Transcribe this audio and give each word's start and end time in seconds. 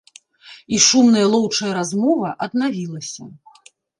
І 0.77 0.79
шумная 0.85 1.25
лоўчая 1.33 1.69
размова 1.79 2.29
аднавілася. 2.47 3.29